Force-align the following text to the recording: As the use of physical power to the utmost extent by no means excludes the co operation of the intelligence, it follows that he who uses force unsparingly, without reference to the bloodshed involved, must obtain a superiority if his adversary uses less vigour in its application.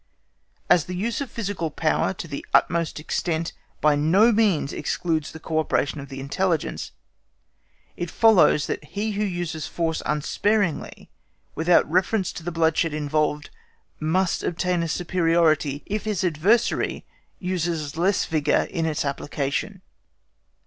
As 0.67 0.85
the 0.85 0.95
use 0.95 1.21
of 1.21 1.29
physical 1.29 1.69
power 1.69 2.11
to 2.11 2.27
the 2.27 2.43
utmost 2.55 2.99
extent 2.99 3.53
by 3.81 3.95
no 3.95 4.31
means 4.31 4.73
excludes 4.73 5.31
the 5.31 5.39
co 5.39 5.59
operation 5.59 6.01
of 6.01 6.09
the 6.09 6.19
intelligence, 6.19 6.91
it 7.95 8.09
follows 8.09 8.65
that 8.65 8.83
he 8.83 9.11
who 9.11 9.23
uses 9.23 9.67
force 9.67 10.01
unsparingly, 10.07 11.11
without 11.53 11.87
reference 11.87 12.31
to 12.33 12.41
the 12.43 12.51
bloodshed 12.51 12.95
involved, 12.95 13.51
must 13.99 14.41
obtain 14.41 14.81
a 14.81 14.87
superiority 14.87 15.83
if 15.85 16.05
his 16.05 16.23
adversary 16.23 17.05
uses 17.37 17.95
less 17.95 18.25
vigour 18.25 18.63
in 18.71 18.87
its 18.87 19.05
application. 19.05 19.83